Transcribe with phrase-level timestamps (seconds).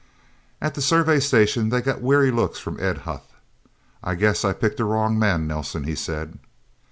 [0.63, 3.33] At the Survey Station they got weary looks from Ed Huth.
[4.03, 6.39] "I guess I picked a wrong man, Nelsen," he said.